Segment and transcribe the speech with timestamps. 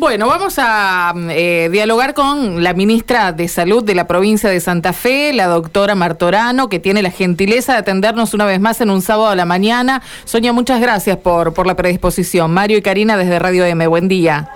[0.00, 4.94] Bueno, vamos a eh, dialogar con la ministra de Salud de la provincia de Santa
[4.94, 9.02] Fe, la doctora Martorano, que tiene la gentileza de atendernos una vez más en un
[9.02, 10.00] sábado a la mañana.
[10.24, 12.50] Sonia, muchas gracias por, por la predisposición.
[12.50, 14.48] Mario y Karina desde Radio M, buen día.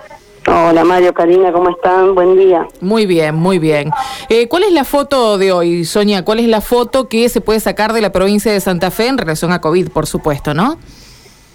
[0.47, 2.15] Hola Mario, Karina, ¿cómo están?
[2.15, 2.67] Buen día.
[2.81, 3.91] Muy bien, muy bien.
[4.29, 6.25] Eh, ¿Cuál es la foto de hoy, Sonia?
[6.25, 9.19] ¿Cuál es la foto que se puede sacar de la provincia de Santa Fe en
[9.19, 10.79] relación a COVID, por supuesto, no?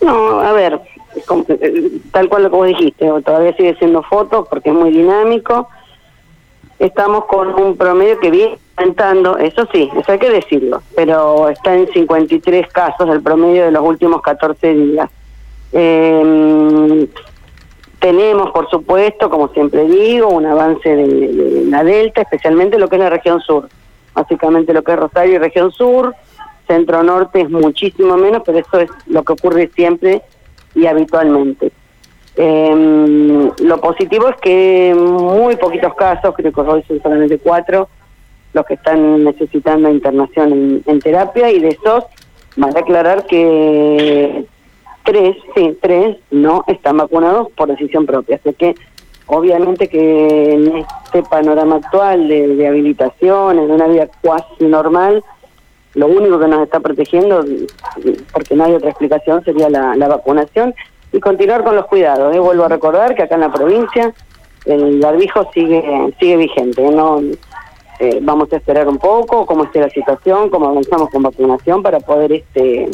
[0.01, 0.81] No, a ver,
[2.13, 5.69] tal cual lo que vos dijiste, todavía sigue siendo foto porque es muy dinámico.
[6.79, 11.75] Estamos con un promedio que viene aumentando, eso sí, eso hay que decirlo, pero está
[11.75, 15.11] en 53 casos el promedio de los últimos 14 días.
[15.73, 17.07] Eh,
[18.01, 23.03] tenemos, por supuesto, como siempre digo, un avance de, la Delta, especialmente lo que es
[23.03, 23.69] la región sur.
[24.15, 26.15] Básicamente lo que es Rosario y región sur,
[26.67, 30.23] centro norte es muchísimo menos, pero eso es lo que ocurre siempre
[30.74, 31.73] y habitualmente.
[32.37, 37.89] Em, lo positivo es que muy poquitos casos, creo que hoy son solamente cuatro,
[38.53, 42.05] los que están necesitando internación en, terapia y de esos,
[42.56, 44.47] van a aclarar que
[45.05, 48.36] tres, sí, tres no están vacunados por decisión propia.
[48.36, 48.75] Así que
[49.27, 55.23] obviamente que en este panorama actual de, de habilitaciones, de una vida cuasi normal,
[55.94, 57.44] lo único que nos está protegiendo,
[58.33, 60.74] porque no hay otra explicación, sería la, vacunación
[61.12, 62.34] y continuar con los cuidados.
[62.34, 62.38] ¿eh?
[62.38, 64.12] Vuelvo a recordar que acá en la provincia
[64.66, 66.83] el barbijo sigue sigue vigente.
[66.91, 67.20] No
[67.98, 72.00] eh, vamos a esperar un poco cómo esté la situación, cómo avanzamos con vacunación para
[72.00, 72.88] poder este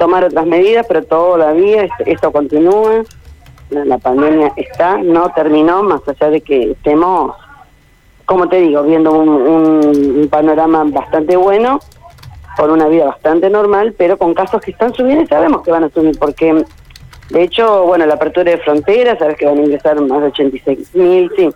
[0.00, 3.04] tomar otras medidas, pero todavía esto continúa,
[3.68, 7.36] la, pandemia está, no terminó, más allá de que estemos,
[8.24, 11.80] como te digo, viendo un, panorama bastante bueno,
[12.60, 15.84] por una vida bastante normal, pero con casos que están subiendo y sabemos que van
[15.84, 16.62] a subir, porque
[17.30, 20.94] de hecho, bueno, la apertura de fronteras, sabes que van a ingresar más de 86
[20.94, 21.48] mil, sí,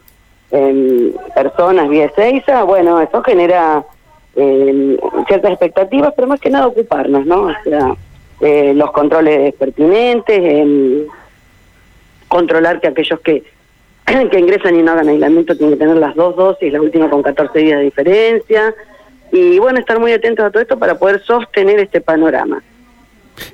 [0.51, 3.85] em, personas vía Seiza, bueno, eso genera
[4.35, 4.97] em,
[5.29, 7.43] ciertas expectativas, pero más que nada ocuparnos, ¿no?
[7.43, 7.95] O sea,
[8.41, 11.07] eh, los controles pertinentes,
[12.29, 13.43] controlar que aquellos que,
[14.31, 17.23] que ingresan y no hagan aislamiento tienen que tener las dos dosis, la última con
[17.23, 18.75] 14 días de diferencia,
[19.33, 22.63] y bueno, estar muy atentos a todo esto para poder sostener este panorama.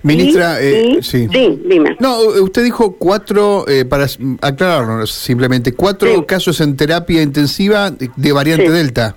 [0.03, 1.26] Ministra, eh, sí.
[1.26, 1.97] dime.
[2.00, 4.06] No, usted dijo cuatro, eh, para
[4.42, 9.16] aclararnos simplemente, cuatro casos en terapia intensiva de, variante Delta.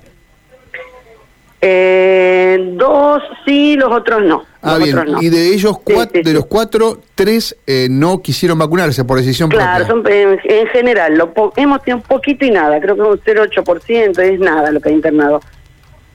[1.66, 4.44] Eh, dos sí, los otros no.
[4.62, 4.98] Ah, bien.
[5.22, 9.86] Y de ellos, cuatro, de los cuatro, tres eh, no quisieron vacunarse por decisión claro,
[9.86, 10.12] propia.
[10.12, 14.40] Claro, en, general, lo hemos tenido un poquito y nada, creo que un 0,8%, es
[14.40, 15.42] nada lo que ha internado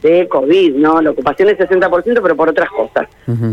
[0.03, 1.01] de COVID, ¿no?
[1.03, 3.09] La ocupación es 60%, pero por otras cosas.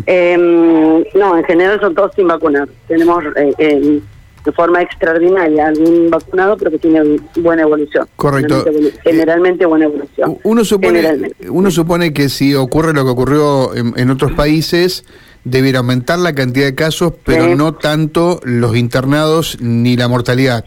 [0.06, 2.68] Em, no, en general son todos sin vacunar.
[2.88, 4.02] Tenemos eh,
[4.46, 8.08] de forma extraordinaria algún vacunado, pero que tiene buena evolución.
[8.16, 8.64] Correcto.
[9.04, 10.38] Generalmente, buena evolución.
[10.44, 15.04] Uno supone, uno supone que si ocurre lo que ocurrió en, otros países,
[15.44, 20.66] debiera aumentar la cantidad de casos, pero no tanto los internados ni la mortalidad.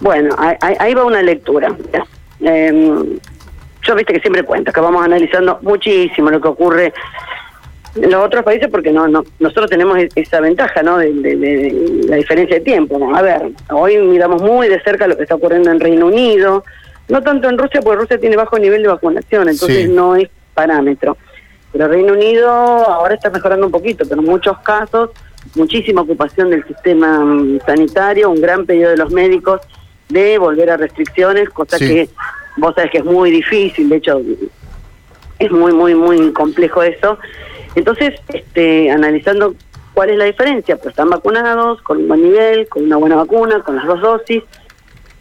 [0.00, 1.74] Bueno, ahí, va una lectura.
[2.40, 3.18] Eh,
[3.86, 6.92] yo viste que siempre cuento que vamos analizando muchísimo lo que ocurre
[7.94, 11.12] en los otros países porque no, no nosotros tenemos e-, esa ventaja no de,
[12.08, 15.70] la diferencia de tiempo a ver hoy miramos muy de cerca lo que está ocurriendo
[15.70, 16.64] en Reino Unido
[17.08, 21.16] no tanto en Rusia porque Rusia tiene bajo nivel de vacunación entonces no es parámetro.
[21.72, 25.10] Pero Reino Unido ahora está mejorando un poquito pero en muchos casos
[25.54, 29.60] muchísima ocupación del sistema mm, sanitario un gran pedido de los médicos
[30.08, 32.08] de volver a restricciones cosa que
[32.56, 34.20] vos sabés que es muy difícil de hecho
[35.38, 37.18] es muy muy muy complejo eso
[37.76, 39.54] entonces, este, analizando
[39.92, 43.60] cuál es la diferencia, pues están vacunados, con un buen nivel, con una buena vacuna,
[43.60, 44.42] con las dos dosis.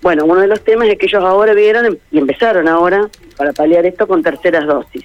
[0.01, 3.85] Bueno, uno de los temas es que ellos ahora vieron y empezaron ahora para paliar
[3.85, 5.03] esto con terceras dosis.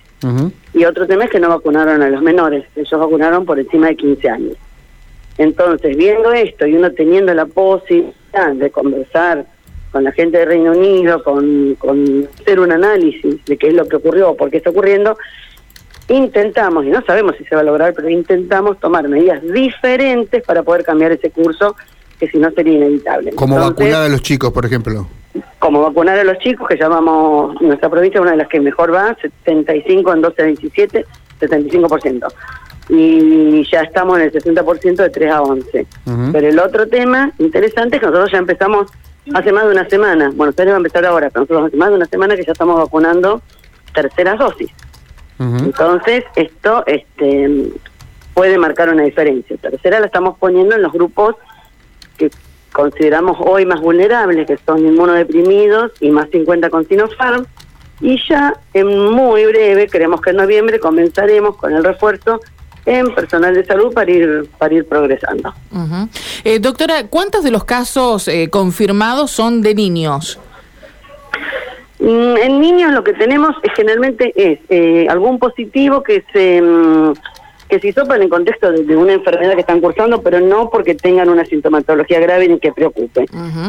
[0.74, 3.96] Y otro tema es que no vacunaron a los menores, ellos vacunaron por encima de
[3.96, 4.56] 15 años.
[5.36, 9.44] Entonces, viendo esto y uno teniendo la posibilidad de conversar
[9.90, 13.86] con la gente de Reino Unido, con, con hacer un análisis de qué es lo
[13.86, 15.16] que ocurrió, por qué está ocurriendo,
[16.08, 20.62] intentamos, y no sabemos si se va a lograr, pero intentamos tomar medidas diferentes para
[20.62, 21.76] poder cambiar ese curso,
[22.18, 23.32] que si no sería inevitable.
[23.32, 25.06] Como vacunar a los chicos, por ejemplo.
[25.58, 29.16] Como vacunar a los chicos, que llamamos nuestra provincia una de las que mejor va,
[29.20, 31.04] 75 en 12 a 17,
[31.40, 32.26] 75%.
[32.88, 35.86] Y ya estamos en el 60% de 3 a 11.
[36.32, 38.90] Pero el otro tema interesante es que nosotros ya empezamos
[39.34, 41.90] hace más de una semana, bueno, ustedes van a empezar ahora, pero nosotros hace más
[41.90, 43.42] de una semana que ya estamos vacunando
[43.94, 44.70] terceras dosis.
[45.38, 47.70] Entonces, esto este,
[48.34, 49.56] puede marcar una diferencia.
[49.56, 51.36] Tercera la estamos poniendo en los grupos
[52.18, 52.30] que
[52.72, 57.46] consideramos hoy más vulnerables, que son inmunodeprimidos y más 50 con Sinopharm.
[58.02, 62.40] Y ya en muy breve, creemos que en noviembre, comenzaremos con el refuerzo
[62.86, 65.52] en personal de salud para ir para ir progresando.
[66.44, 70.38] eh, doctora, ¿cuántos de los casos eh, confirmados son de niños?
[71.98, 77.12] Mm, en niños lo que tenemos es, generalmente es eh, algún positivo que se mm,
[77.68, 80.96] que se hizo en el contexto de, una enfermedad que están cursando, pero no porque
[80.96, 83.26] tengan una sintomatología grave ni que preocupe.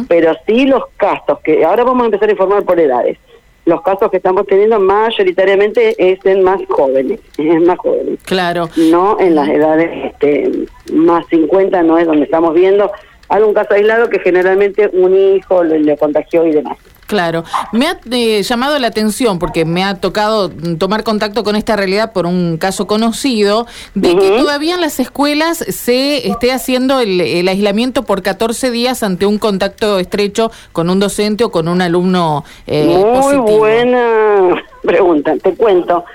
[0.08, 3.20] Pero sí los casos que ahora vamos a empezar a informar por edades
[3.66, 8.20] los casos que estamos teniendo mayoritariamente es en más jóvenes, es más jóvenes.
[8.24, 8.70] Claro.
[8.76, 10.52] No en las edades este,
[10.94, 12.92] más 50 no es donde estamos viendo
[13.30, 16.78] algún caso aislado que generalmente un hijo le contagió y demás.
[17.12, 17.44] Claro,
[17.74, 20.50] me ha eh, llamado la atención porque me ha tocado
[20.80, 25.58] tomar contacto con esta realidad por un caso conocido de que todavía en las escuelas
[25.58, 31.44] se esté haciendo el, aislamiento por 14 días ante un contacto estrecho con un docente
[31.44, 36.06] o con un alumno eh, Muy buena pregunta, te cuento.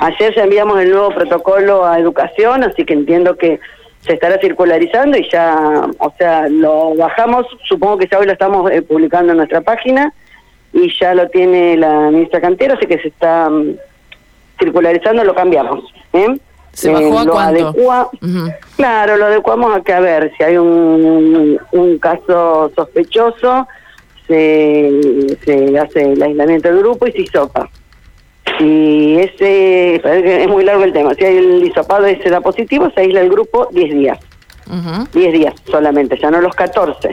[0.00, 3.60] Ayer ya enviamos el nuevo protocolo a educación, así que entiendo que
[4.00, 8.70] se estará circularizando y ya, o sea, lo bajamos, supongo que ya hoy lo estamos
[8.70, 10.14] eh, publicando en nuestra página
[10.76, 13.76] y ya lo tiene la ministra Cantero, así que se está mm,
[14.58, 15.84] circularizando, lo cambiamos.
[16.12, 16.36] ¿eh?
[16.72, 18.12] ¿Se bajó a eh, cuánto?
[18.76, 23.66] Claro, lo adecuamos a que a ver si hay un, un caso sospechoso,
[24.26, 27.70] se, se hace el aislamiento del grupo y se sopa.
[28.58, 33.00] Si ese, es muy largo el tema, si hay el hisopado ese da positivo, se
[33.00, 34.18] aísla el grupo 10 días.
[35.12, 37.10] 10 días solamente, ya no los 14.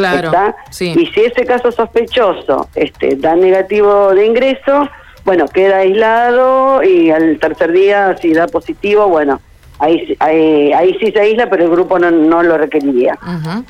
[0.00, 0.54] Claro.
[0.78, 4.88] Y si ese caso sospechoso este, da negativo de ingreso,
[5.24, 9.40] bueno, queda aislado y al tercer día, si da positivo, bueno,
[9.78, 13.18] ahí, ahí, sí se aísla, pero el grupo no, no lo requeriría.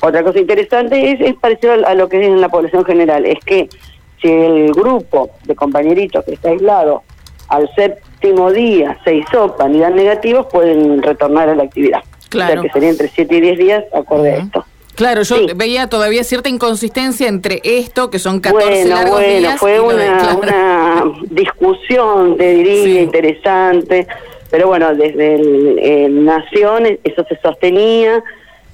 [0.01, 3.39] Otra cosa interesante es, es parecido a, lo que es en la población general, es
[3.45, 3.69] que
[4.21, 7.03] si el grupo de compañeritos que está aislado
[7.47, 12.01] al séptimo día se hisopan y dan negativos, pueden retornar a la actividad.
[12.29, 12.51] Claro.
[12.51, 14.65] O sea que sería entre 7 y 10 días acorde a esto.
[15.01, 19.79] Claro, yo veía todavía cierta inconsistencia entre esto, que son 14 bueno, largos bueno, fue
[19.79, 24.05] una, una, discusión, te diría, interesante,
[24.51, 28.23] pero bueno, desde el, Nación eso se sostenía,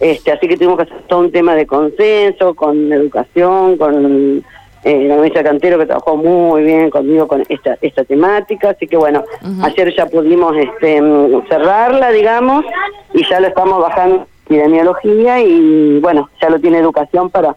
[0.02, 4.44] este, así que tuvimos que hacer todo un tema de consenso, con educación, con
[4.84, 8.98] eh, la ministra Cantero que trabajó muy bien conmigo con esta, esta temática, así que
[8.98, 9.24] bueno,
[9.62, 11.02] ayer ya pudimos este,
[11.48, 12.66] cerrarla, digamos,
[13.14, 17.56] y ya lo estamos bajando epidemiología y bueno, ya lo tiene educación para,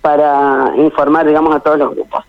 [0.00, 2.24] para informar, digamos, a todos los grupos.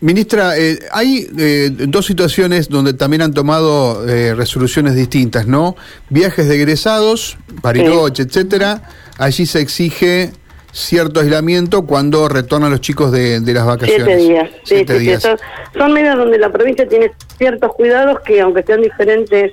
[0.00, 5.74] Ministra, eh, hay eh, dos situaciones donde también han tomado eh, resoluciones distintas, ¿no?
[6.10, 8.82] Viajes de egresados, Pariroche, etcétera.
[9.16, 10.32] Allí se exige
[10.70, 14.04] cierto aislamiento cuando retornan los chicos de, las vacaciones.
[14.04, 14.50] Siete días.
[14.64, 15.22] Siete días.
[15.22, 15.38] Son,
[15.76, 19.52] son medidas donde la provincia tiene ciertos cuidados que, aunque sean diferentes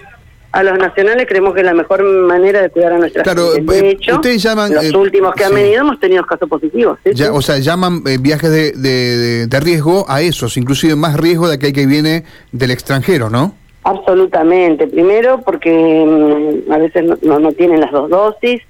[0.53, 3.79] a los nacionales creemos que es la mejor manera de cuidar a nuestra claro, De
[3.79, 6.99] eh, hecho, ustedes llaman, los eh, últimos que han venido hemos tenido casos positivos.
[7.31, 11.73] O sea, llaman eh, viajes de, de, riesgo a esos, inclusive más riesgo de aquel
[11.73, 13.55] que viene del extranjero, ¿no?
[13.83, 14.85] Absolutamente.
[14.85, 18.61] Primero porque mm, a veces no, no, tienen las dos dosis.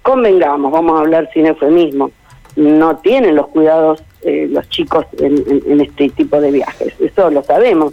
[0.00, 2.10] convengamos, vamos a hablar sin eufemismo,
[2.56, 6.94] no tienen los cuidados los chicos en este tipo de viajes.
[6.98, 7.92] Eso lo sabemos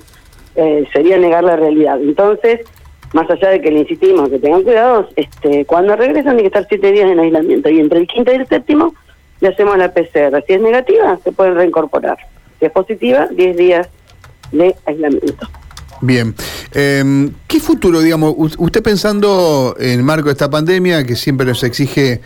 [0.60, 2.00] eh, sería negar la realidad.
[2.02, 2.62] Entonces,
[3.14, 6.68] más allá de que le insistimos que tengan cuidados, este, cuando regresan tienen que estar
[6.68, 8.94] siete días en aislamiento y entre el quinto y el séptimo
[9.40, 10.44] le hacemos la PCR.
[10.46, 12.18] Si es negativa, se pueden reincorporar.
[12.60, 13.88] Si es positiva, diez días
[14.52, 15.48] de aislamiento.
[16.02, 16.36] Bien.
[16.74, 21.64] Eh, ¿Qué futuro, digamos, usted pensando en el marco de esta pandemia, que siempre nos
[21.64, 22.22] exige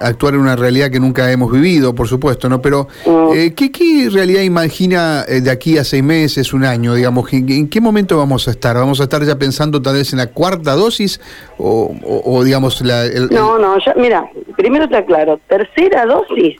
[0.00, 2.60] actuar en una realidad que nunca hemos vivido, por supuesto, ¿no?
[2.62, 2.88] Pero,
[3.34, 7.32] eh, ¿qué, ¿qué, realidad imagina eh, de aquí a seis meses, un año, digamos?
[7.32, 8.76] ¿En, qué momento vamos a estar?
[8.76, 11.20] ¿Vamos a estar ya pensando tal vez en la cuarta dosis
[11.58, 13.04] o, digamos, la...
[13.30, 16.56] no, no, ya, mira, primero está claro, tercera dosis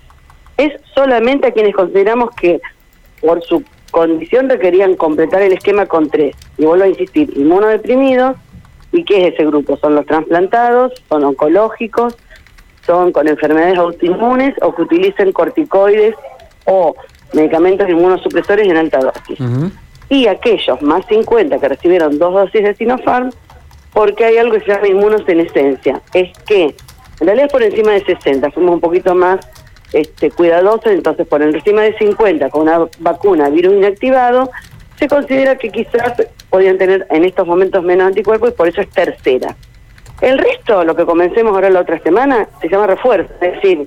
[0.57, 2.61] es solamente a quienes consideramos que
[3.21, 6.37] por su condición requerían completar el esquema con tres.
[6.59, 8.37] Y vuelvo a insistir, inmunodeprimidos,
[8.93, 9.77] ¿y qué es ese grupo?
[9.77, 12.17] Son los trasplantados, son oncológicos,
[12.87, 16.15] son con enfermedades autoinmunes o que utilicen corticoides
[16.67, 16.95] o
[17.33, 19.39] medicamentos inmunosupresores en alta dosis.
[20.09, 23.31] Y aquellos más 50 que recibieron dos dosis de Sinopharm,
[23.93, 26.01] porque hay algo que se llama inmunosenescencia.
[26.13, 26.75] Es que,
[27.21, 29.41] en realidad por encima de 60, fuimos un poquito más
[29.93, 34.51] este, cuidadosos, entonces por encima de 50 con una vacuna virus inactivado,
[34.99, 36.15] se considera que quizás
[36.51, 39.57] podían tener en estos momentos menos anticuerpos y por eso es tercera.
[40.25, 43.87] El resto, lo que comencemos ahora la otra semana, se llama refuerzo, es decir,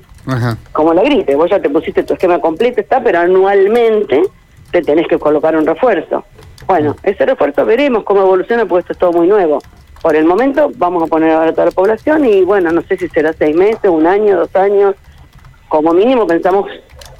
[0.71, 4.21] como la gripe, vos ya te pusiste tu esquema completo, está, pero anualmente
[4.69, 6.25] te tenés que colocar un refuerzo.
[6.67, 9.57] Bueno, ese refuerzo veremos cómo evoluciona, porque esto es todo muy nuevo.
[10.03, 12.97] Por el momento vamos a poner ahora a toda la población y bueno, no sé
[12.97, 14.93] si será seis meses, un año, dos años.
[15.69, 16.69] Como mínimo pensamos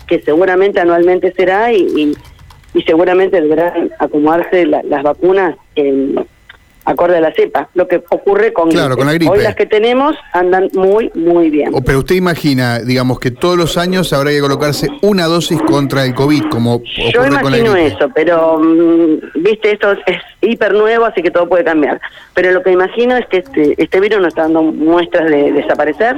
[0.06, 2.16] que seguramente anualmente será y,
[2.76, 6.24] y, seguramente deberán acomodarse las vacunas en
[6.88, 9.30] acorde a la cepa, lo que ocurre con, claro, con la gripe.
[9.30, 11.72] Hoy las que tenemos andan muy, muy bien.
[11.86, 16.16] pero usted imagina, digamos, que todos los años habrá que colocarse una dosis contra el
[16.16, 16.82] COVID, como
[17.14, 22.00] Yo imagino eso, pero, mm, viste, esto es hiper nuevo, así que todo puede cambiar.
[22.34, 26.16] Pero lo que imagino es que este, este virus nos está dando muestras de desaparecer.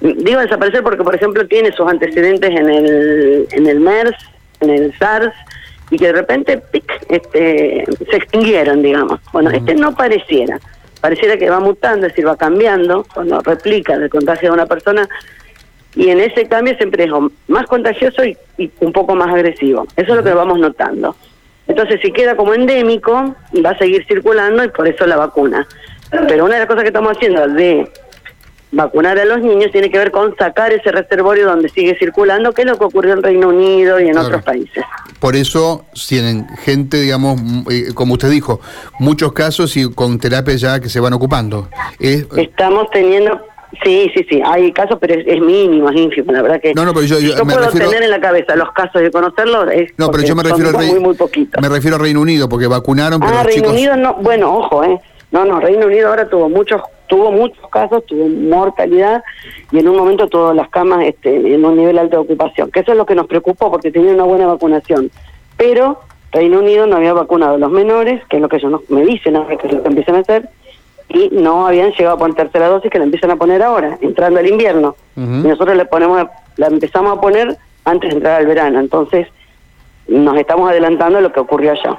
[0.00, 4.16] Digo desaparecer porque, por ejemplo, tiene sus antecedentes en el, en el MERS,
[4.60, 5.32] en el SARS,
[5.90, 6.62] y que de repente
[7.08, 9.20] este, se extinguieron, digamos.
[9.32, 10.58] Bueno, este no pareciera.
[11.00, 15.08] Pareciera que va mutando, es decir, va cambiando cuando replica el contagio de una persona
[15.94, 17.10] y en ese cambio siempre es
[17.48, 18.36] más contagioso y,
[18.80, 19.86] un poco más agresivo.
[19.96, 21.16] Eso es lo que vamos notando.
[21.66, 25.66] Entonces, si queda como endémico, va a seguir circulando y por eso la vacuna.
[26.28, 27.90] Pero una de las cosas que estamos haciendo de
[28.72, 32.62] vacunar a los niños tiene que ver con sacar ese reservorio donde sigue circulando, que
[32.62, 34.84] es lo que ocurrió en Reino Unido y en otros países.
[35.20, 38.60] Por eso tienen gente, digamos, eh, como usted dijo,
[38.98, 41.68] muchos casos y con terapias ya que se van ocupando.
[41.98, 43.40] Estamos teniendo
[43.84, 46.72] Sí, sí, sí, hay casos, pero es, mínimo, es ínfimo, la verdad que...
[46.72, 47.88] No, no, pero yo, me puedo refiero...
[47.90, 50.86] tener en la cabeza los casos de conocerlos, es No, pero yo me refiero, al
[50.86, 51.60] muy, muy poquito.
[51.60, 54.98] me refiero a Reino Unido, porque vacunaron, pero Ah, Reino Unido no, bueno, ojo, eh.
[55.30, 59.22] No, no, Reino Unido ahora tuvo muchos tuvo muchos casos, tuvo mortalidad
[59.70, 62.80] y en un momento todas las camas este, en un nivel alto de ocupación, que
[62.80, 65.10] eso es lo que nos preocupó porque tenía una buena vacunación.
[65.56, 66.00] Pero
[66.32, 69.36] Reino Unido no había vacunado a los menores, que es lo que ellos me dicen
[69.36, 70.48] ahora que es lo que empiezan a hacer,
[71.08, 74.40] y no habían llegado a poner tercera dosis que la empiezan a poner ahora, entrando
[74.40, 74.96] al invierno.
[75.16, 78.80] Y nosotros le ponemos, la empezamos a poner antes de entrar al verano.
[78.80, 79.28] Entonces,
[80.08, 81.98] nos estamos adelantando a lo que ocurrió allá.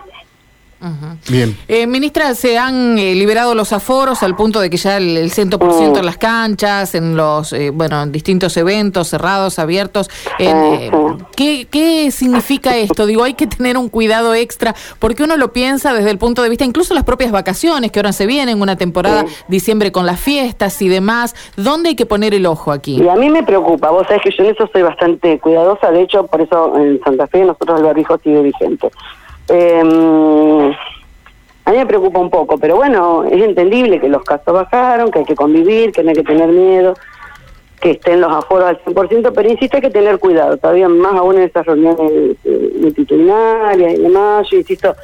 [1.30, 1.58] Bien.
[1.68, 5.32] Eh, ministra, se han eh, liberado los aforos al punto de que ya el, el
[5.32, 10.10] 100% en las canchas, en los eh, bueno, en distintos eventos cerrados, abiertos.
[10.38, 10.92] Eh,
[11.36, 13.06] ¿qué, ¿Qué significa esto?
[13.06, 16.50] Digo, hay que tener un cuidado extra porque uno lo piensa desde el punto de
[16.50, 20.82] vista, incluso las propias vacaciones que ahora se vienen, una temporada diciembre con las fiestas
[20.82, 21.36] y demás.
[21.56, 23.02] ¿Dónde hay que poner el ojo aquí?
[23.02, 26.04] Y a mí me preocupa, vos sabés que yo en eso soy bastante cuidadosa, de
[26.04, 28.92] hecho, por eso en Santa Fe nosotros el barbijo sigue vigente.
[29.50, 30.74] Eh,
[31.68, 35.20] a mí me preocupa un poco, pero bueno, es entendible que los casos bajaron, que
[35.20, 36.94] hay que convivir, que no hay que tener miedo,
[37.82, 41.36] que estén los aforos al 100%, pero insisto, hay que tener cuidado, todavía más aún
[41.36, 44.96] en esas reuniones eh, multitudinarias y demás, yo insisto,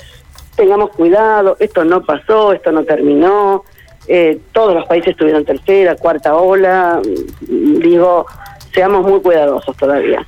[0.55, 3.65] tengamos cuidado, esto no pasó, esto no terminó,
[4.07, 7.01] eh, todos los países tuvieron tercera, cuarta ola,
[7.41, 8.25] digo,
[8.73, 10.25] seamos muy cuidadosos todavía.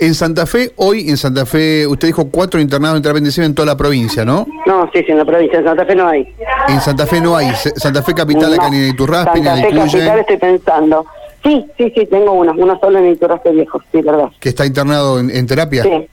[0.00, 3.76] En Santa Fe, hoy en Santa Fe, usted dijo cuatro internados en en toda la
[3.76, 4.46] provincia, ¿no?
[4.64, 6.34] No, sí, sí, en la provincia, en Santa Fe no hay.
[6.68, 7.50] En Santa Fe no hay.
[7.54, 11.06] Santa Fe Capital, acá en Iturraspe, Santa Fe Capital estoy pensando.
[11.42, 14.28] Sí, sí, sí, tengo una, una sola en Iturraspe viejo, sí, verdad.
[14.38, 15.82] ¿Que está internado en, terapia?
[15.82, 16.08] Sí,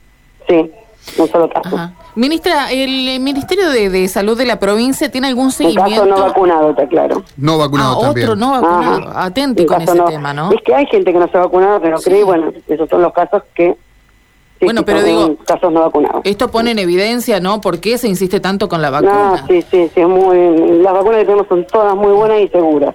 [0.48, 0.70] sí,
[1.18, 1.90] un solo caso.
[2.14, 6.02] Ministra, ¿el Ministerio de, Salud de la provincia tiene algún seguimiento?
[6.02, 7.22] Un caso no vacunado, está claro.
[7.36, 9.12] No vacunado ah, otro no vacunado.
[9.16, 10.52] Atente con ese tema, ¿no?
[10.52, 13.12] Es que hay gente que no se ha vacunado, pero cree, bueno, esos son los
[13.12, 13.76] casos que...
[14.60, 16.22] bueno, pero digo, casos no vacunados.
[16.24, 17.60] Esto pone en evidencia, ¿no?
[17.60, 19.44] ¿Por qué se insiste tanto con la vacuna?
[19.46, 22.94] sí, sí, sí, es muy, las vacunas que tenemos son todas muy buenas y seguras.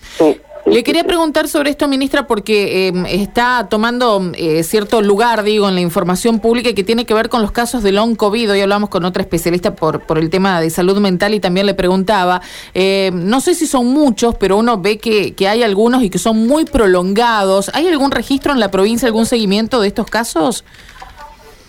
[0.00, 0.40] Sí.
[0.70, 5.74] Le quería preguntar sobre esto, ministra, porque em, está tomando eh, cierto lugar, digo, en
[5.74, 8.52] la información pública que tiene que ver con los casos de long COVID.
[8.52, 11.74] Hoy hablamos con otra especialista por, por el tema de salud mental y también le
[11.74, 12.40] preguntaba,
[12.72, 16.18] eh, no sé si son muchos, pero uno ve que, que hay algunos y que
[16.18, 17.72] son muy prolongados.
[17.74, 20.64] ¿Hay algún registro en la provincia, algún seguimiento de estos casos?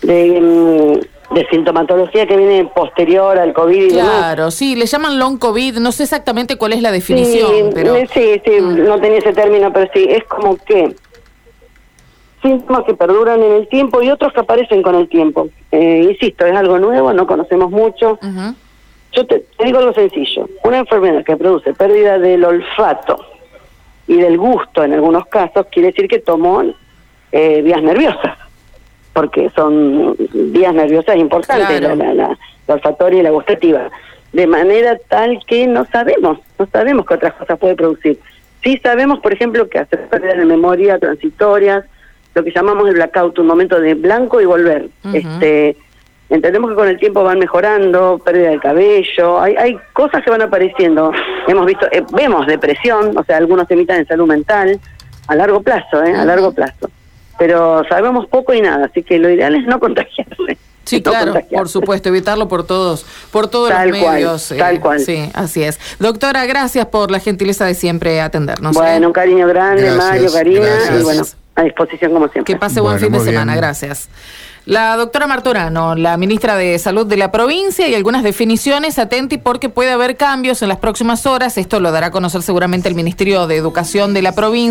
[0.02, 3.92] De, de sintomatología que viene posterior al COVID.
[3.92, 7.50] claro, sí, le llaman long COVID, no sé exactamente cuál es la definición.
[7.50, 7.94] Sí, pero...
[8.12, 8.84] sí, sí, mm.
[8.84, 10.94] no tenía ese término, pero sí, es como que
[12.42, 15.48] síntomas que perduran en el tiempo y otros que aparecen con el tiempo.
[15.70, 18.18] Eh, insisto, es algo nuevo, no conocemos mucho.
[19.12, 23.18] Yo te, digo algo sencillo, una enfermedad que produce pérdida del olfato
[24.06, 26.62] y del gusto en algunos casos quiere decir que tomó
[27.30, 28.41] eh, vías nerviosas
[29.12, 33.90] porque son vías nerviosas importantes, la, la, olfatoria y la gustativa,
[34.32, 38.18] de manera tal que no sabemos, no sabemos qué otras cosas puede producir.
[38.62, 41.84] Sí sabemos, por ejemplo, que hace pérdida de memoria transitorias,
[42.34, 44.88] lo que llamamos el blackout, un momento de blanco y volver.
[45.12, 45.76] este
[46.32, 50.40] entendemos que con el tiempo van mejorando, pérdida de cabello, hay, hay cosas que van
[50.40, 51.12] apareciendo.
[51.46, 54.80] Hemos visto, eh, vemos depresión, o sea, algunos se emitan en salud mental,
[55.28, 56.14] a largo plazo, ¿eh?
[56.14, 56.90] A largo plazo.
[57.42, 60.56] Pero sabemos poco y nada, así que lo ideal es no contagiarse.
[60.84, 64.54] Sí, claro, por supuesto, evitarlo por todos, por todos Tal los cual, medios.
[64.56, 65.00] tal cual.
[65.00, 65.80] Sí, así es.
[65.98, 68.76] Doctora, gracias por la gentileza de siempre atendernos.
[68.76, 68.78] ¿eh?
[68.78, 71.00] Bueno, un cariño grande, Gracias, Mario, Karina, gracias.
[71.00, 71.22] y bueno,
[71.56, 72.54] a disposición como siempre.
[72.54, 73.60] Que pase buen Bueno, fin de semana, bien.
[73.62, 74.08] gracias.
[74.64, 79.68] La doctora Martorano, la ministra de Salud de la provincia y algunas definiciones, atenti porque
[79.68, 81.58] puede haber cambios en las próximas horas.
[81.58, 84.70] Esto lo dará a conocer seguramente el Ministerio de Educación de la provincia.